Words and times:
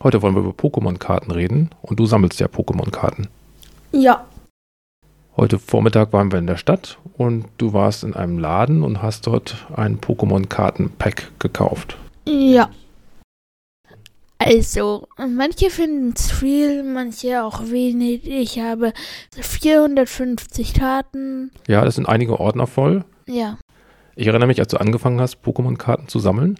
Heute 0.00 0.22
wollen 0.22 0.36
wir 0.36 0.42
über 0.42 0.52
Pokémon-Karten 0.52 1.32
reden 1.32 1.70
und 1.82 1.98
du 1.98 2.06
sammelst 2.06 2.38
ja 2.38 2.46
Pokémon-Karten. 2.46 3.26
Ja. 3.90 4.26
Heute 5.36 5.58
Vormittag 5.58 6.12
waren 6.12 6.30
wir 6.30 6.38
in 6.38 6.46
der 6.46 6.56
Stadt 6.56 6.98
und 7.16 7.46
du 7.58 7.72
warst 7.72 8.04
in 8.04 8.14
einem 8.14 8.38
Laden 8.38 8.84
und 8.84 9.02
hast 9.02 9.26
dort 9.26 9.66
ein 9.74 10.00
Pokémon-Karten-Pack 10.00 11.40
gekauft. 11.40 11.96
Ja. 12.26 12.70
Also, 14.38 15.08
manche 15.18 15.68
finden 15.68 16.14
es 16.16 16.30
viel, 16.30 16.84
manche 16.84 17.42
auch 17.42 17.62
wenig. 17.62 18.24
Ich 18.24 18.60
habe 18.60 18.92
450 19.34 20.74
Karten. 20.74 21.50
Ja, 21.66 21.84
das 21.84 21.96
sind 21.96 22.08
einige 22.08 22.38
Ordner 22.38 22.68
voll. 22.68 23.04
Ja. 23.26 23.58
Ich 24.14 24.28
erinnere 24.28 24.46
mich, 24.46 24.60
als 24.60 24.68
du 24.68 24.76
angefangen 24.76 25.20
hast, 25.20 25.44
Pokémon-Karten 25.44 26.06
zu 26.06 26.20
sammeln. 26.20 26.56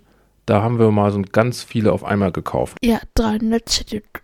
Da 0.49 0.62
haben 0.62 0.79
wir 0.79 0.91
mal 0.91 1.11
so 1.11 1.21
ganz 1.30 1.62
viele 1.62 1.93
auf 1.93 2.05
einmal 2.05 2.33
gekauft. 2.33 2.79
Ja, 2.83 3.01
300 3.16 3.69
Stück. 3.70 4.23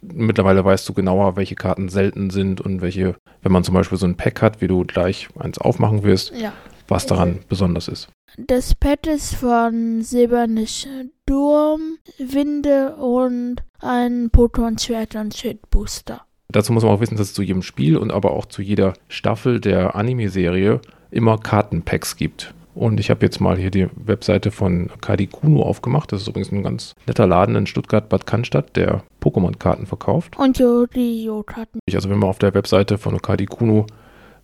Mittlerweile 0.00 0.64
weißt 0.64 0.88
du 0.88 0.94
genauer, 0.94 1.36
welche 1.36 1.54
Karten 1.54 1.90
selten 1.90 2.30
sind 2.30 2.62
und 2.62 2.80
welche, 2.80 3.16
wenn 3.42 3.52
man 3.52 3.62
zum 3.62 3.74
Beispiel 3.74 3.98
so 3.98 4.06
ein 4.06 4.16
Pack 4.16 4.40
hat, 4.40 4.62
wie 4.62 4.68
du 4.68 4.84
gleich 4.86 5.28
eins 5.38 5.58
aufmachen 5.58 6.02
wirst, 6.02 6.32
Ja. 6.34 6.54
was 6.88 7.04
daran 7.04 7.40
besonders 7.50 7.88
ist. 7.88 8.08
Das 8.38 8.74
Pad 8.74 9.06
ist 9.06 9.34
von 9.34 10.00
Silberne 10.00 10.66
Sturm, 10.66 11.98
Winde 12.16 12.96
und 12.96 13.56
ein 13.80 14.30
Pokémon-Schwert 14.30 15.14
und 15.16 15.34
Schildbooster. 15.36 16.22
Dazu 16.48 16.72
muss 16.72 16.84
man 16.84 16.92
auch 16.92 17.00
wissen, 17.00 17.18
dass 17.18 17.28
es 17.28 17.34
zu 17.34 17.42
jedem 17.42 17.62
Spiel 17.62 17.98
und 17.98 18.12
aber 18.12 18.30
auch 18.30 18.46
zu 18.46 18.62
jeder 18.62 18.94
Staffel 19.08 19.60
der 19.60 19.94
Anime-Serie 19.94 20.80
immer 21.10 21.36
Kartenpacks 21.36 22.16
gibt. 22.16 22.54
Und 22.76 23.00
ich 23.00 23.08
habe 23.08 23.24
jetzt 23.24 23.40
mal 23.40 23.56
hier 23.56 23.70
die 23.70 23.88
Webseite 23.96 24.50
von 24.50 24.90
Kadikuno 25.00 25.62
aufgemacht. 25.62 26.12
Das 26.12 26.20
ist 26.20 26.28
übrigens 26.28 26.52
ein 26.52 26.62
ganz 26.62 26.94
netter 27.06 27.26
Laden 27.26 27.56
in 27.56 27.66
Stuttgart-Bad 27.66 28.26
Cannstatt, 28.26 28.76
der 28.76 29.02
Pokémon-Karten 29.22 29.86
verkauft. 29.86 30.38
Und 30.38 30.58
Yu-Gi-Oh-Karten. 30.58 31.80
Also 31.92 32.10
wenn 32.10 32.18
man 32.18 32.28
auf 32.28 32.38
der 32.38 32.52
Webseite 32.52 32.98
von 32.98 33.20
Kadikuno 33.22 33.86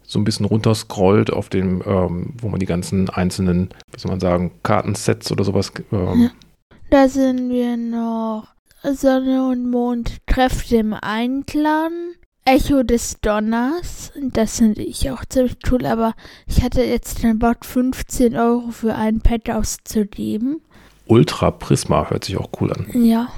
so 0.03 0.19
ein 0.19 0.25
bisschen 0.25 0.47
runterscrollt 0.47 1.30
auf 1.30 1.50
dem, 1.50 1.83
ähm, 1.86 2.34
wo 2.41 2.48
man 2.48 2.58
die 2.58 2.66
ganzen 2.66 3.10
einzelnen, 3.10 3.69
wie 3.92 4.00
soll 4.00 4.10
man 4.10 4.20
sagen, 4.20 4.53
Kartensets 4.62 5.30
oder 5.30 5.44
sowas 5.44 5.70
ähm. 5.92 6.30
Da 6.88 7.08
sind 7.08 7.50
wir 7.50 7.77
noch 7.77 8.48
Sonne 8.83 9.48
und 9.48 9.70
Mond 9.70 10.19
trefft 10.27 10.72
im 10.72 10.94
Einklang. 10.94 11.92
Echo 12.44 12.82
des 12.82 13.20
Donners. 13.20 14.12
Das 14.20 14.58
finde 14.58 14.82
ich 14.82 15.10
auch 15.10 15.24
ziemlich 15.24 15.58
cool, 15.70 15.86
aber 15.86 16.14
ich 16.46 16.62
hatte 16.62 16.82
jetzt 16.82 17.22
den 17.22 17.38
Bot 17.38 17.64
15 17.64 18.36
Euro 18.36 18.70
für 18.70 18.94
ein 18.94 19.20
Pad 19.20 19.48
auszugeben. 19.50 20.60
Ultra 21.06 21.50
Prisma 21.50 22.10
hört 22.10 22.24
sich 22.24 22.36
auch 22.36 22.50
cool 22.60 22.72
an. 22.72 22.86
Ja. 22.94 23.28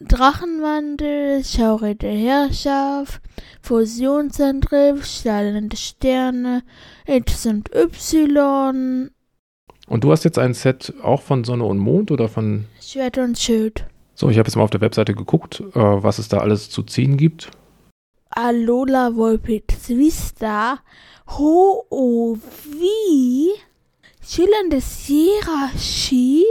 Drachenwandel, 0.00 1.44
Schaure 1.44 1.94
der 1.94 2.14
Herrschaft, 2.14 3.20
Fusionsangriff, 3.60 5.04
strahlende 5.04 5.76
Sterne, 5.76 6.62
X 7.06 7.44
und 7.44 7.70
Y, 7.74 9.10
Und 9.86 10.04
du 10.04 10.10
hast 10.10 10.24
jetzt 10.24 10.38
ein 10.38 10.54
Set 10.54 10.94
auch 11.02 11.20
von 11.20 11.44
Sonne 11.44 11.64
und 11.64 11.76
Mond 11.76 12.10
oder 12.10 12.30
von 12.30 12.64
Schwert 12.80 13.18
und 13.18 13.38
Schild. 13.38 13.84
So, 14.14 14.30
ich 14.30 14.38
habe 14.38 14.48
jetzt 14.48 14.56
mal 14.56 14.62
auf 14.62 14.70
der 14.70 14.80
Webseite 14.80 15.14
geguckt, 15.14 15.60
äh, 15.60 15.74
was 15.74 16.18
es 16.18 16.28
da 16.28 16.38
alles 16.38 16.70
zu 16.70 16.82
ziehen 16.82 17.18
gibt. 17.18 17.50
Alola 18.36 19.14
Volpix 19.14 19.88
Vista, 19.90 20.80
Ho 21.38 21.84
O 21.88 22.36
Vi, 22.36 23.50
Schillerndes 24.20 25.06
Hierarchie, 25.06 26.44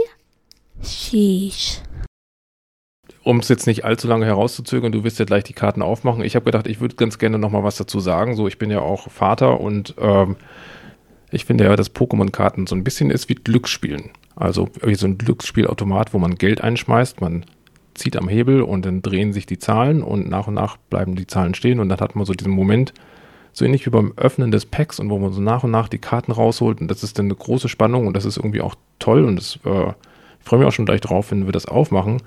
Sheesh. 0.82 1.82
Um 3.22 3.40
es 3.40 3.48
jetzt 3.48 3.66
nicht 3.66 3.84
allzu 3.84 4.08
lange 4.08 4.24
herauszuzögern, 4.24 4.92
du 4.92 5.04
wirst 5.04 5.18
ja 5.18 5.26
gleich 5.26 5.44
die 5.44 5.52
Karten 5.52 5.82
aufmachen. 5.82 6.24
Ich 6.24 6.36
habe 6.36 6.46
gedacht, 6.46 6.66
ich 6.66 6.80
würde 6.80 6.96
ganz 6.96 7.18
gerne 7.18 7.38
noch 7.38 7.50
mal 7.50 7.64
was 7.64 7.76
dazu 7.76 8.00
sagen. 8.00 8.34
So, 8.34 8.48
ich 8.48 8.58
bin 8.58 8.70
ja 8.70 8.80
auch 8.80 9.10
Vater 9.10 9.60
und 9.60 9.94
ähm, 9.98 10.36
ich 11.30 11.44
finde 11.44 11.64
ja, 11.64 11.76
dass 11.76 11.94
Pokémon-Karten 11.94 12.66
so 12.66 12.74
ein 12.76 12.84
bisschen 12.84 13.10
ist 13.10 13.28
wie 13.28 13.34
Glücksspielen. 13.34 14.10
Also 14.36 14.70
wie 14.82 14.94
so 14.94 15.06
ein 15.06 15.18
Glücksspielautomat, 15.18 16.14
wo 16.14 16.18
man 16.18 16.36
Geld 16.36 16.62
einschmeißt, 16.62 17.20
man 17.20 17.44
zieht 17.94 18.16
am 18.16 18.28
Hebel 18.28 18.62
und 18.62 18.84
dann 18.84 19.02
drehen 19.02 19.32
sich 19.32 19.46
die 19.46 19.58
Zahlen 19.58 20.02
und 20.02 20.28
nach 20.28 20.46
und 20.46 20.54
nach 20.54 20.76
bleiben 20.76 21.14
die 21.14 21.26
Zahlen 21.26 21.54
stehen. 21.54 21.80
Und 21.80 21.88
dann 21.88 22.00
hat 22.00 22.16
man 22.16 22.24
so 22.24 22.32
diesen 22.32 22.52
Moment, 22.52 22.92
so 23.52 23.64
ähnlich 23.64 23.86
wie 23.86 23.90
beim 23.90 24.12
Öffnen 24.16 24.50
des 24.50 24.66
Packs 24.66 24.98
und 24.98 25.10
wo 25.10 25.18
man 25.18 25.32
so 25.32 25.40
nach 25.40 25.64
und 25.64 25.70
nach 25.70 25.88
die 25.88 25.98
Karten 25.98 26.32
rausholt. 26.32 26.80
Und 26.80 26.88
das 26.88 27.02
ist 27.02 27.18
dann 27.18 27.26
eine 27.26 27.36
große 27.36 27.68
Spannung 27.68 28.06
und 28.06 28.16
das 28.16 28.24
ist 28.24 28.36
irgendwie 28.36 28.60
auch 28.60 28.74
toll. 28.98 29.24
Und 29.24 29.36
das, 29.36 29.58
äh, 29.64 29.88
ich 30.40 30.44
freue 30.44 30.58
mich 30.58 30.68
auch 30.68 30.72
schon 30.72 30.86
gleich 30.86 31.00
drauf, 31.00 31.30
wenn 31.30 31.46
wir 31.46 31.52
das 31.52 31.66
aufmachen. 31.66 32.22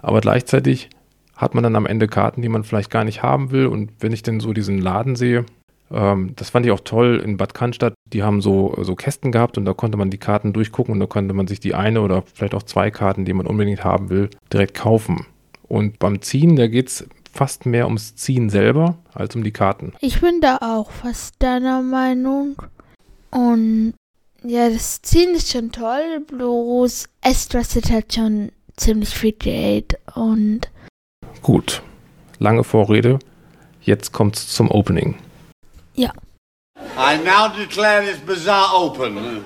Aber 0.00 0.20
gleichzeitig 0.20 0.88
hat 1.36 1.54
man 1.54 1.62
dann 1.62 1.76
am 1.76 1.86
Ende 1.86 2.08
Karten, 2.08 2.42
die 2.42 2.48
man 2.48 2.64
vielleicht 2.64 2.90
gar 2.90 3.04
nicht 3.04 3.22
haben 3.22 3.50
will. 3.50 3.66
Und 3.66 3.92
wenn 4.00 4.12
ich 4.12 4.22
dann 4.22 4.40
so 4.40 4.52
diesen 4.52 4.78
Laden 4.78 5.16
sehe, 5.16 5.44
ähm, 5.92 6.34
das 6.36 6.50
fand 6.50 6.66
ich 6.66 6.72
auch 6.72 6.80
toll 6.80 7.22
in 7.24 7.36
Bad 7.36 7.54
Cannstatt. 7.54 7.94
Die 8.06 8.22
haben 8.22 8.40
so, 8.40 8.76
so 8.80 8.94
Kästen 8.94 9.32
gehabt 9.32 9.58
und 9.58 9.64
da 9.64 9.74
konnte 9.74 9.98
man 9.98 10.10
die 10.10 10.18
Karten 10.18 10.52
durchgucken 10.52 10.94
und 10.94 11.00
da 11.00 11.06
konnte 11.06 11.34
man 11.34 11.46
sich 11.46 11.60
die 11.60 11.74
eine 11.74 12.00
oder 12.02 12.22
vielleicht 12.34 12.54
auch 12.54 12.62
zwei 12.62 12.90
Karten, 12.90 13.24
die 13.24 13.32
man 13.32 13.46
unbedingt 13.46 13.84
haben 13.84 14.10
will, 14.10 14.30
direkt 14.52 14.74
kaufen. 14.74 15.26
Und 15.68 15.98
beim 15.98 16.20
Ziehen, 16.22 16.56
da 16.56 16.66
geht 16.66 16.88
es 16.88 17.08
fast 17.32 17.66
mehr 17.66 17.86
ums 17.86 18.16
Ziehen 18.16 18.50
selber 18.50 18.98
als 19.14 19.36
um 19.36 19.44
die 19.44 19.52
Karten. 19.52 19.92
Ich 20.00 20.20
bin 20.20 20.40
da 20.40 20.58
auch 20.60 20.90
fast 20.90 21.36
deiner 21.38 21.82
Meinung. 21.82 22.56
Und 23.30 23.94
ja, 24.42 24.68
das 24.68 25.02
Ziehen 25.02 25.34
ist 25.34 25.52
schon 25.52 25.70
toll, 25.70 26.24
bloß 26.26 27.08
es 27.22 27.48
kostet 27.48 27.90
halt 27.90 28.14
schon 28.14 28.50
ziemlich 28.76 29.10
viel 29.10 29.32
Geld. 29.32 29.98
Und 30.14 30.70
Gut, 31.42 31.82
lange 32.38 32.64
Vorrede. 32.64 33.18
Jetzt 33.82 34.12
kommt's 34.12 34.48
zum 34.48 34.70
Opening. 34.70 35.16
Ja, 36.00 36.12
I 36.96 37.18
now 37.18 37.48
declare 37.48 38.04
this 38.04 38.18
bazaar 38.18 38.74
open. 38.74 39.44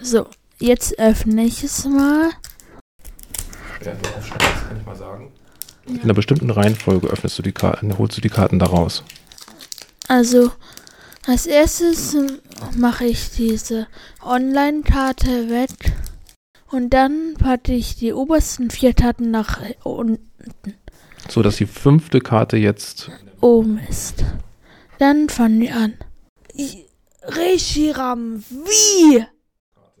so, 0.00 0.26
jetzt 0.58 0.98
öffne 0.98 1.44
ich 1.44 1.62
es 1.64 1.84
mal. 1.84 2.30
Kann 3.80 3.96
ich 4.78 4.86
mal 4.86 4.96
sagen. 4.96 5.32
In 5.86 6.02
einer 6.02 6.14
bestimmten 6.14 6.50
Reihenfolge 6.50 7.08
öffnest 7.08 7.38
du 7.38 7.42
die 7.42 7.52
Karten, 7.52 7.98
holst 7.98 8.16
du 8.16 8.20
die 8.20 8.28
Karten 8.28 8.58
da 8.58 8.66
raus. 8.66 9.04
Also, 10.08 10.52
als 11.26 11.46
erstes 11.46 12.16
mache 12.76 13.04
ich 13.04 13.30
diese 13.30 13.86
Online-Karte 14.22 15.48
weg. 15.48 15.70
Und 16.70 16.90
dann 16.90 17.34
packe 17.38 17.72
ich 17.72 17.96
die 17.96 18.12
obersten 18.12 18.70
vier 18.70 18.94
Karten 18.94 19.30
nach 19.30 19.60
unten. 19.84 20.20
So 21.28 21.42
dass 21.42 21.56
die 21.56 21.66
fünfte 21.66 22.20
Karte 22.20 22.56
jetzt 22.56 23.10
oben 23.40 23.80
ist. 23.88 24.24
Dann 24.98 25.28
fangen 25.28 25.60
wir 25.60 25.76
an. 25.76 25.94
Reshiram, 27.22 28.42
wie? 28.48 29.24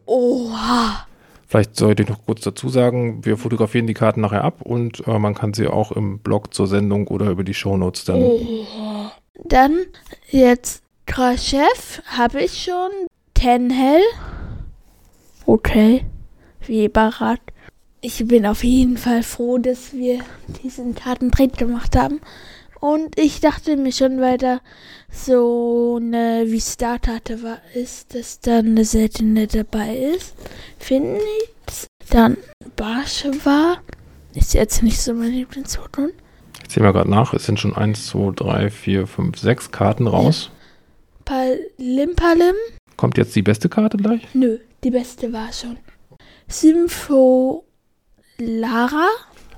Oha. 0.06 1.06
Vielleicht 1.48 1.76
sollte 1.76 2.02
ich 2.02 2.08
noch 2.08 2.24
kurz 2.24 2.40
dazu 2.42 2.68
sagen, 2.68 3.24
wir 3.24 3.36
fotografieren 3.36 3.86
die 3.86 3.94
Karten 3.94 4.20
nachher 4.20 4.42
ab 4.42 4.62
und 4.62 5.06
äh, 5.06 5.18
man 5.18 5.34
kann 5.34 5.54
sie 5.54 5.68
auch 5.68 5.92
im 5.92 6.18
Blog 6.18 6.52
zur 6.54 6.66
Sendung 6.66 7.06
oder 7.08 7.30
über 7.30 7.44
die 7.44 7.54
Shownotes 7.54 8.04
dann. 8.04 8.22
Oha. 8.22 9.12
Dann 9.44 9.86
jetzt 10.28 10.82
Kraschef 11.06 12.02
habe 12.06 12.42
ich 12.42 12.62
schon. 12.62 12.90
Tenhel. 13.34 14.00
Okay. 15.44 16.04
Wie 16.66 16.86
überrascht. 16.86 17.52
Ich 18.00 18.26
bin 18.26 18.46
auf 18.46 18.62
jeden 18.62 18.98
Fall 18.98 19.22
froh, 19.22 19.58
dass 19.58 19.92
wir 19.92 20.20
diesen 20.62 20.94
Kartentrick 20.94 21.56
gemacht 21.56 21.96
haben. 21.96 22.20
Und 22.80 23.18
ich 23.18 23.40
dachte 23.40 23.76
mir 23.76 23.92
schon 23.92 24.20
weiter, 24.20 24.60
so 25.10 25.98
eine 26.00 26.44
wie 26.46 26.60
Startkarte 26.60 27.42
war, 27.42 27.58
ist, 27.74 28.14
dass 28.14 28.40
da 28.40 28.58
eine 28.58 28.84
seltene 28.84 29.46
dabei 29.46 29.96
ist. 29.96 30.36
Finde 30.78 31.18
ich. 31.18 31.86
Dann 32.10 32.36
Barsche 32.76 33.32
war. 33.44 33.82
Ist 34.34 34.54
jetzt 34.54 34.82
nicht 34.82 35.00
so 35.00 35.14
mein 35.14 35.32
Lieblingsfoto. 35.32 36.08
Ich 36.62 36.68
zähle 36.68 36.86
mal 36.86 36.92
gerade 36.92 37.10
nach, 37.10 37.32
es 37.32 37.46
sind 37.46 37.58
schon 37.58 37.74
1, 37.74 38.06
2, 38.08 38.32
3, 38.36 38.70
4, 38.70 39.06
5, 39.06 39.38
6 39.38 39.70
Karten 39.70 40.06
raus. 40.06 40.50
Palimpalim? 41.24 42.54
Kommt 42.96 43.18
jetzt 43.18 43.34
die 43.34 43.42
beste 43.42 43.68
Karte 43.68 43.96
gleich? 43.96 44.22
Nö, 44.34 44.58
die 44.84 44.90
beste 44.90 45.32
war 45.32 45.52
schon. 45.52 45.78
Sympho 46.48 47.65
Lara? 48.38 49.08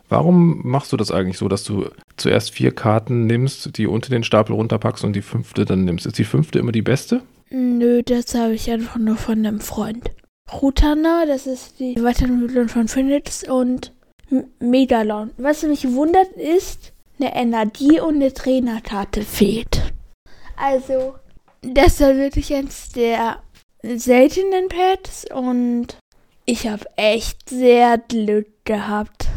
Warum 0.09 0.63
machst 0.65 0.93
du 0.93 0.97
das 0.97 1.11
eigentlich 1.11 1.39
so, 1.39 1.49
dass 1.49 1.65
du 1.65 1.91
zuerst 2.17 2.51
vier 2.51 2.75
Karten 2.75 3.27
nimmst, 3.27 3.77
die 3.77 3.87
unter 3.87 4.11
den 4.11 4.25
Stapel 4.25 4.55
runterpackst 4.55 5.05
und 5.05 5.15
die 5.15 5.23
fünfte 5.23 5.65
dann 5.65 5.85
nimmst? 5.85 6.07
Ist 6.07 6.19
die 6.19 6.25
fünfte 6.25 6.59
immer 6.59 6.73
die 6.73 6.83
beste? 6.83 7.23
Nö, 7.51 8.03
das 8.03 8.35
habe 8.35 8.55
ich 8.55 8.71
einfach 8.71 8.97
nur 8.97 9.17
von 9.17 9.39
einem 9.39 9.61
Freund. 9.61 10.11
Rutana, 10.51 11.27
das 11.27 11.47
ist 11.47 11.79
die 11.79 12.03
Weiterentwicklung 12.03 12.69
von 12.69 12.89
Phoenix 12.89 13.47
und 13.47 13.93
M 14.31 14.45
Megalon. 14.61 15.31
Was 15.37 15.63
mich 15.63 15.91
wundert 15.93 16.33
ist, 16.33 16.93
eine 17.19 17.35
Energie 17.35 18.01
und 18.01 18.17
eine 18.17 18.33
Trainerkarte 18.33 19.23
fehlt. 19.23 19.93
Also, 20.57 21.17
das 21.63 22.01
war 22.01 22.17
wirklich 22.17 22.53
eins 22.55 22.91
der 22.93 23.43
seltenen 23.83 24.69
Pads 24.69 25.27
und 25.35 25.99
Ich 26.51 26.67
habe 26.67 26.87
echt 26.97 27.51
sehr 27.51 27.99
Glück 27.99 28.47
gehabt. 28.65 29.29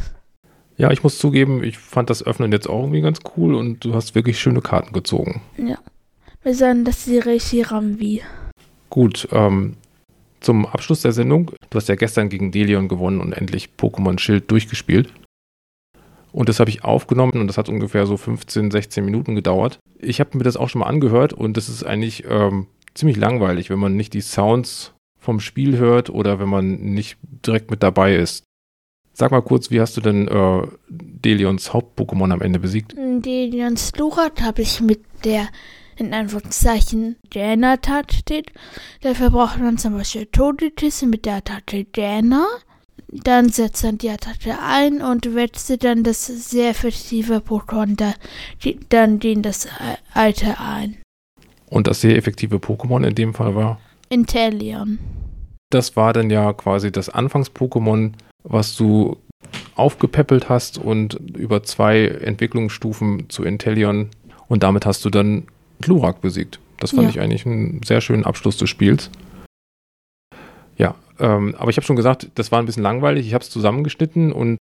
Ja, 0.77 0.91
ich 0.91 1.03
muss 1.03 1.17
zugeben, 1.17 1.61
ich 1.61 1.77
fand 1.77 2.09
das 2.09 2.25
Öffnen 2.25 2.53
jetzt 2.53 2.69
auch 2.69 2.83
irgendwie 2.83 3.01
ganz 3.01 3.19
cool 3.35 3.53
und 3.53 3.83
du 3.83 3.93
hast 3.93 4.15
wirklich 4.15 4.39
schöne 4.39 4.61
Karten 4.61 4.93
gezogen. 4.93 5.41
Ja. 5.57 5.77
Besonders 6.41 7.03
die 7.03 7.17
Reshirambi. 7.17 8.21
Gut, 8.89 9.27
ähm, 9.33 9.75
zum 10.39 10.65
Abschluss 10.65 11.01
der 11.01 11.11
Sendung. 11.11 11.51
Du 11.69 11.75
hast 11.75 11.89
ja 11.89 11.95
gestern 11.95 12.29
gegen 12.29 12.53
Delion 12.53 12.87
gewonnen 12.87 13.19
und 13.19 13.33
endlich 13.33 13.71
Pokémon 13.77 14.17
Schild 14.17 14.49
durchgespielt. 14.49 15.11
Und 16.31 16.47
das 16.47 16.61
habe 16.61 16.69
ich 16.69 16.85
aufgenommen 16.85 17.41
und 17.41 17.47
das 17.47 17.57
hat 17.57 17.67
ungefähr 17.67 18.05
so 18.05 18.15
15, 18.15 18.71
16 18.71 19.03
Minuten 19.03 19.35
gedauert. 19.35 19.79
Ich 19.99 20.21
habe 20.21 20.37
mir 20.37 20.45
das 20.45 20.55
auch 20.55 20.69
schon 20.69 20.79
mal 20.79 20.87
angehört 20.87 21.33
und 21.33 21.57
das 21.57 21.67
ist 21.67 21.83
eigentlich 21.83 22.23
ähm, 22.29 22.67
ziemlich 22.93 23.17
langweilig, 23.17 23.69
wenn 23.69 23.79
man 23.79 23.97
nicht 23.97 24.13
die 24.13 24.21
Sounds 24.21 24.93
vom 25.21 25.39
Spiel 25.39 25.77
hört 25.77 26.09
oder 26.09 26.39
wenn 26.39 26.49
man 26.49 26.81
nicht 26.81 27.17
direkt 27.45 27.71
mit 27.71 27.83
dabei 27.83 28.15
ist. 28.15 28.43
Sag 29.13 29.31
mal 29.31 29.41
kurz, 29.41 29.69
wie 29.69 29.79
hast 29.79 29.95
du 29.95 30.01
denn 30.01 30.27
äh, 30.27 30.67
Delions 30.89 31.73
Haupt-Pokémon 31.73 32.33
am 32.33 32.41
Ende 32.41 32.59
besiegt? 32.59 32.95
Delions 32.97 33.91
Lurat 33.97 34.41
habe 34.41 34.63
ich 34.63 34.81
mit 34.81 35.01
der 35.23 35.47
in 35.97 36.13
Anführungszeichen 36.13 37.17
Däner-Taktik. 37.33 38.53
Dafür 39.01 39.29
braucht 39.29 39.59
man 39.59 39.77
zum 39.77 39.93
Beispiel 39.93 40.25
Todetis 40.25 41.03
mit 41.03 41.25
der 41.25 41.43
Taktik 41.43 41.93
Däner. 41.93 42.47
Dann 43.09 43.49
setzt 43.49 43.83
man 43.83 43.97
die 43.97 44.09
Attacke 44.09 44.57
ein 44.65 45.01
und 45.01 45.35
wechselt 45.35 45.83
dann 45.83 46.03
das 46.03 46.25
sehr 46.25 46.69
effektive 46.69 47.37
Pokémon 47.37 47.97
da, 47.97 48.13
die, 48.63 48.79
dann 48.87 49.19
den 49.19 49.41
das 49.41 49.67
alte 50.13 50.59
ein. 50.59 50.97
Und 51.67 51.87
das 51.87 52.01
sehr 52.01 52.15
effektive 52.15 52.55
Pokémon 52.55 53.05
in 53.05 53.13
dem 53.13 53.33
Fall 53.33 53.53
war? 53.53 53.79
Intellion. 54.11 54.99
Das 55.69 55.95
war 55.95 56.11
dann 56.13 56.29
ja 56.29 56.51
quasi 56.53 56.91
das 56.91 57.09
Anfangs-Pokémon, 57.09 58.11
was 58.43 58.75
du 58.75 59.17
aufgepäppelt 59.75 60.49
hast 60.49 60.77
und 60.77 61.13
über 61.37 61.63
zwei 61.63 62.05
Entwicklungsstufen 62.07 63.29
zu 63.29 63.43
Intellion 63.43 64.09
und 64.47 64.63
damit 64.63 64.85
hast 64.85 65.03
du 65.05 65.09
dann 65.09 65.47
Glurak 65.79 66.21
besiegt. 66.21 66.59
Das 66.79 66.91
fand 66.91 67.03
Ja. 67.03 67.09
ich 67.09 67.19
eigentlich 67.21 67.45
einen 67.45 67.81
sehr 67.83 68.01
schönen 68.01 68.25
Abschluss 68.25 68.57
des 68.57 68.69
Spiels. 68.69 69.09
Ja, 70.77 70.95
ähm, 71.19 71.55
aber 71.57 71.69
ich 71.69 71.77
habe 71.77 71.85
schon 71.85 71.95
gesagt, 71.95 72.29
das 72.35 72.51
war 72.51 72.59
ein 72.59 72.65
bisschen 72.65 72.83
langweilig. 72.83 73.25
Ich 73.27 73.33
habe 73.33 73.43
es 73.43 73.49
zusammengeschnitten 73.49 74.31
und 74.31 74.57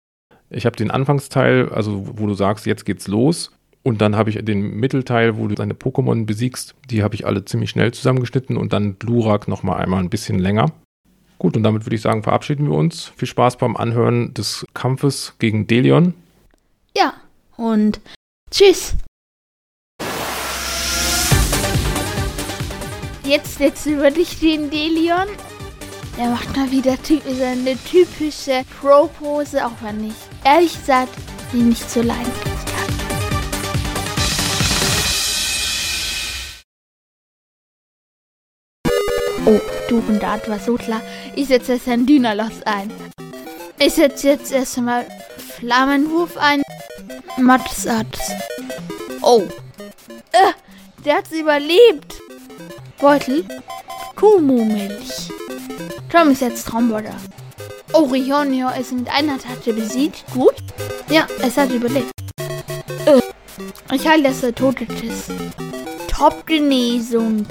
ich 0.50 0.66
habe 0.66 0.76
den 0.76 0.90
Anfangsteil, 0.90 1.68
also 1.70 2.06
wo 2.18 2.26
du 2.26 2.34
sagst, 2.34 2.66
jetzt 2.66 2.84
geht's 2.84 3.08
los. 3.08 3.52
Und 3.82 4.00
dann 4.00 4.16
habe 4.16 4.30
ich 4.30 4.44
den 4.44 4.76
Mittelteil, 4.76 5.36
wo 5.36 5.46
du 5.46 5.54
deine 5.54 5.74
Pokémon 5.74 6.26
besiegst, 6.26 6.74
die 6.90 7.02
habe 7.02 7.14
ich 7.14 7.26
alle 7.26 7.44
ziemlich 7.44 7.70
schnell 7.70 7.92
zusammengeschnitten 7.92 8.56
und 8.56 8.72
dann 8.72 8.98
Glurak 8.98 9.48
nochmal 9.48 9.80
einmal 9.80 10.00
ein 10.00 10.10
bisschen 10.10 10.38
länger. 10.38 10.72
Gut, 11.38 11.56
und 11.56 11.62
damit 11.62 11.86
würde 11.86 11.94
ich 11.94 12.02
sagen, 12.02 12.24
verabschieden 12.24 12.68
wir 12.68 12.76
uns. 12.76 13.12
Viel 13.16 13.28
Spaß 13.28 13.58
beim 13.58 13.76
Anhören 13.76 14.34
des 14.34 14.66
Kampfes 14.74 15.34
gegen 15.38 15.68
Delion. 15.68 16.14
Ja, 16.96 17.14
und 17.56 18.00
tschüss. 18.50 18.96
Jetzt 23.24 23.60
jetzt 23.60 23.86
über 23.86 24.10
dich 24.10 24.40
den 24.40 24.70
Delion. 24.70 25.28
Er 26.18 26.30
macht 26.30 26.56
mal 26.56 26.70
wieder 26.72 26.96
seine 27.04 27.76
typische 27.84 28.64
Pro-Pose, 28.80 29.64
auch 29.64 29.82
wenn 29.82 30.08
ich 30.08 30.14
ehrlich 30.44 30.76
gesagt 30.76 31.14
die 31.52 31.58
nicht 31.58 31.88
so 31.88 32.02
leiden 32.02 32.47
Oh, 39.50 39.60
du 39.88 39.96
und 40.06 40.22
Dart 40.22 40.46
war 40.50 40.58
so 40.58 40.74
klar. 40.74 41.00
Ich 41.34 41.48
setze 41.48 41.72
jetzt 41.72 41.88
ein 41.88 42.04
Dynalos 42.04 42.60
ein. 42.66 42.92
Ich 43.78 43.94
setze 43.94 44.28
jetzt 44.28 44.52
erstmal 44.52 45.06
Flammenwurf 45.56 46.36
ein. 46.36 46.60
Matsatz. 47.38 48.18
Oh. 49.22 49.44
Äh, 50.32 50.52
der 51.02 51.16
hat's 51.16 51.32
überlebt. 51.32 52.16
Beutel. 53.00 53.42
Kumu-Milch. 54.16 55.30
Tom 56.12 56.32
ist 56.32 56.42
jetzt 56.42 56.66
Traumborder. 56.66 57.16
Oh, 57.94 58.04
Rionio 58.04 58.68
ist 58.78 58.92
mit 58.92 59.08
einer 59.08 59.38
Tatte 59.38 59.72
besiegt. 59.72 60.26
Gut. 60.34 60.56
Ja, 61.08 61.26
es 61.40 61.56
hat 61.56 61.70
überlebt. 61.70 62.10
Äh, 63.06 63.22
ich 63.94 64.06
halte 64.06 64.24
das 64.24 64.42
der 64.42 64.54
tote 64.54 64.84
Tiss. 64.84 65.28
Top-Genesung. 66.06 67.46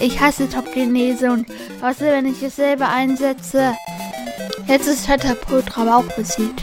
Ich 0.00 0.20
hasse 0.20 0.48
Top-Genesung. 0.48 1.44
Was, 1.80 2.00
wenn 2.00 2.26
ich 2.26 2.42
es 2.42 2.56
selber 2.56 2.88
einsetze? 2.88 3.74
Jetzt 4.66 4.86
ist 4.86 5.06
Tatapult 5.06 5.76
aber 5.76 5.96
auch 5.98 6.16
besiegt. 6.16 6.62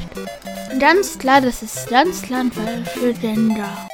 Ganz 0.80 1.18
klar, 1.18 1.42
das 1.42 1.62
ist 1.62 1.90
ganz 1.90 2.22
klar 2.22 2.42
ein 2.42 2.52
Fall 2.52 2.86
für 2.86 3.14
Dender. 3.14 3.88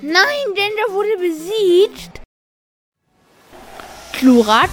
Nein, 0.00 0.46
Dender 0.48 0.94
wurde 0.94 1.16
besiegt. 1.18 2.20
Klurat. 4.12 4.70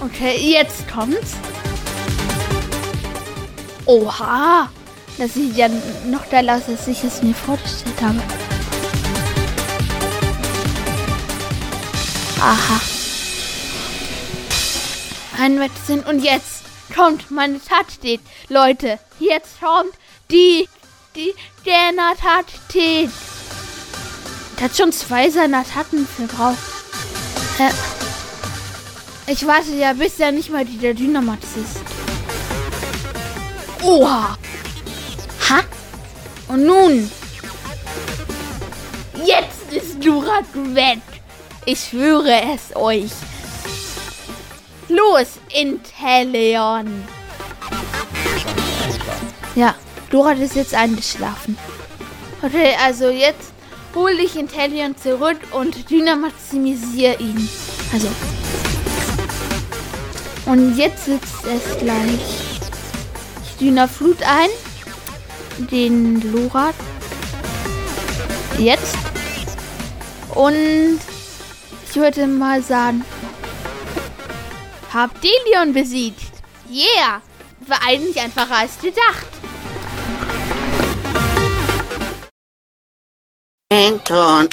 Okay, 0.00 0.36
jetzt 0.52 0.88
kommt's. 0.88 1.34
Oha. 3.86 4.70
Das 5.18 5.34
sieht 5.34 5.56
ja 5.56 5.68
noch 6.06 6.28
geiler 6.28 6.56
aus, 6.56 6.68
als 6.68 6.88
ich 6.88 7.04
es 7.04 7.22
mir 7.22 7.34
vorgestellt 7.34 8.02
habe. 8.02 8.20
Aha. 12.40 12.93
Einwechseln 15.38 16.00
und 16.04 16.20
jetzt 16.20 16.64
kommt 16.94 17.30
meine 17.30 17.60
Taktik. 17.62 18.20
Leute, 18.48 18.98
jetzt 19.18 19.60
kommt 19.60 19.94
die, 20.30 20.68
die, 21.14 21.34
der 21.64 21.92
Taktik. 22.16 23.10
Der 24.58 24.64
hat 24.64 24.76
schon 24.76 24.92
zwei 24.92 25.30
seiner 25.30 25.64
Taten 25.64 26.06
verbraucht. 26.06 26.58
Äh, 27.58 27.70
ich 29.32 29.46
warte 29.46 29.72
ja, 29.72 29.92
bis 29.94 30.20
er 30.20 30.32
nicht 30.32 30.50
mal 30.50 30.64
die 30.64 30.78
der 30.78 30.94
Dynamax 30.94 31.44
ist. 31.56 31.80
Oha. 33.82 34.36
Ha? 35.48 35.60
Und 36.48 36.66
nun? 36.66 37.10
Jetzt 39.24 39.72
ist 39.72 40.04
Durat 40.04 40.44
weg. 40.54 41.00
Ich 41.66 41.80
schwöre 41.80 42.42
es 42.54 42.76
euch. 42.76 43.10
Los, 44.88 45.38
Intellion. 45.52 47.04
Ja, 49.54 49.74
Dorat 50.10 50.38
ist 50.38 50.56
jetzt 50.56 50.74
eingeschlafen. 50.74 51.56
Okay, 52.42 52.74
also 52.84 53.08
jetzt 53.08 53.52
hole 53.94 54.20
ich 54.20 54.36
Intellion 54.36 54.96
zurück 54.96 55.38
und 55.52 55.90
dynamaximisiere 55.90 57.16
ihn. 57.20 57.48
Also. 57.92 58.08
Und 60.46 60.76
jetzt 60.76 61.06
sitzt 61.06 61.44
es 61.44 61.78
gleich. 61.78 62.20
Ich 63.44 63.56
Dynaflut 63.58 64.18
ein. 64.22 64.50
Den 65.70 66.20
Lorat. 66.32 66.74
Jetzt. 68.58 68.96
Und 70.34 70.98
ich 71.88 71.96
würde 71.96 72.26
mal 72.26 72.62
sagen, 72.62 73.04
hab 74.94 75.10
Delion 75.20 75.72
besiegt. 75.72 76.32
Yeah! 76.70 77.20
War 77.66 77.80
eigentlich 77.84 78.18
einfacher 78.20 78.56
als 78.56 78.78
gedacht. 78.78 79.26
Anton. 83.72 84.48